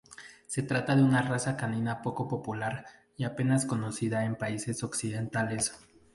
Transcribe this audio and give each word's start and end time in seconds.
Se 0.47 0.63
trata 0.63 0.95
de 0.95 1.03
una 1.03 1.21
raza 1.21 1.55
canina 1.55 2.01
poco 2.01 2.27
popular 2.27 2.85
y 3.17 3.23
apenas 3.23 3.67
conocida 3.67 4.25
en 4.25 4.35
países 4.35 4.81
occidentales. 4.83 5.77